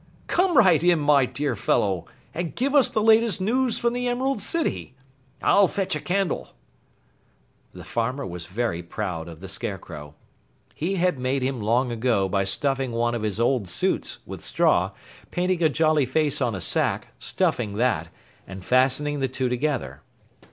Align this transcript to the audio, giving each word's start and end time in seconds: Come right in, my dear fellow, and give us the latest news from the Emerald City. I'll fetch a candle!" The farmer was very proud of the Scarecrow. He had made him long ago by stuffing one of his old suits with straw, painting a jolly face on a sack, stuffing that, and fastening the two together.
Come 0.25 0.57
right 0.57 0.83
in, 0.83 0.97
my 0.97 1.27
dear 1.27 1.55
fellow, 1.55 2.07
and 2.33 2.55
give 2.55 2.73
us 2.73 2.89
the 2.89 3.03
latest 3.03 3.39
news 3.39 3.77
from 3.77 3.93
the 3.93 4.07
Emerald 4.07 4.41
City. 4.41 4.95
I'll 5.43 5.67
fetch 5.67 5.95
a 5.95 5.99
candle!" 5.99 6.55
The 7.73 7.83
farmer 7.83 8.25
was 8.25 8.47
very 8.47 8.81
proud 8.81 9.27
of 9.27 9.41
the 9.41 9.47
Scarecrow. 9.47 10.15
He 10.73 10.95
had 10.95 11.19
made 11.19 11.43
him 11.43 11.61
long 11.61 11.91
ago 11.91 12.27
by 12.27 12.45
stuffing 12.45 12.93
one 12.93 13.13
of 13.13 13.21
his 13.21 13.39
old 13.39 13.69
suits 13.69 14.17
with 14.25 14.41
straw, 14.43 14.89
painting 15.29 15.61
a 15.61 15.69
jolly 15.69 16.07
face 16.07 16.41
on 16.41 16.55
a 16.55 16.61
sack, 16.61 17.09
stuffing 17.19 17.73
that, 17.73 18.07
and 18.47 18.65
fastening 18.65 19.19
the 19.19 19.27
two 19.27 19.49
together. 19.49 20.01